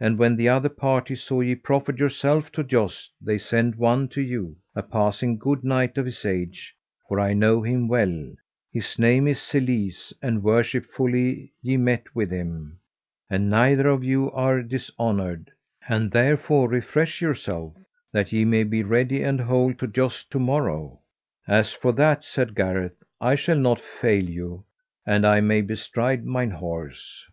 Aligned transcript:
And 0.00 0.18
when 0.18 0.34
the 0.34 0.48
other 0.48 0.68
party 0.68 1.14
saw 1.14 1.42
ye 1.42 1.54
proffered 1.54 2.00
yourself 2.00 2.50
to 2.50 2.64
joust 2.64 3.12
they 3.20 3.38
sent 3.38 3.78
one 3.78 4.08
to 4.08 4.20
you, 4.20 4.56
a 4.74 4.82
passing 4.82 5.38
good 5.38 5.62
knight 5.62 5.96
of 5.96 6.06
his 6.06 6.24
age, 6.24 6.74
for 7.06 7.20
I 7.20 7.34
know 7.34 7.62
him 7.62 7.86
well, 7.86 8.34
his 8.72 8.98
name 8.98 9.28
is 9.28 9.38
Selises; 9.38 10.12
and 10.20 10.42
worshipfully 10.42 11.52
ye 11.62 11.76
met 11.76 12.16
with 12.16 12.32
him, 12.32 12.80
and 13.30 13.48
neither 13.48 13.86
of 13.86 14.02
you 14.02 14.28
are 14.32 14.60
dishonoured, 14.60 15.52
and 15.88 16.10
therefore 16.10 16.68
refresh 16.68 17.20
yourself 17.22 17.76
that 18.10 18.32
ye 18.32 18.44
may 18.44 18.64
be 18.64 18.82
ready 18.82 19.22
and 19.22 19.40
whole 19.42 19.72
to 19.74 19.86
joust 19.86 20.32
to 20.32 20.40
morrow. 20.40 20.98
As 21.46 21.72
for 21.72 21.92
that, 21.92 22.24
said 22.24 22.56
Gareth, 22.56 23.00
I 23.20 23.36
shall 23.36 23.56
not 23.58 23.80
fail 23.80 24.24
you 24.28 24.64
an 25.06 25.24
I 25.24 25.40
may 25.42 25.60
bestride 25.60 26.24
mine 26.26 26.50
horse. 26.50 27.24